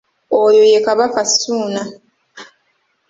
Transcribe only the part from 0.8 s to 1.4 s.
Kabaka